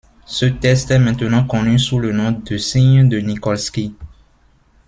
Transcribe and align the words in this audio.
Ce 0.25 0.47
test 0.47 0.89
est 0.89 0.97
maintenant 0.97 1.43
connu 1.43 1.77
sous 1.77 1.99
le 1.99 2.11
nom 2.11 2.31
de 2.31 2.57
signe 2.57 3.07
de 3.07 3.19
Nikolsky. 3.19 3.93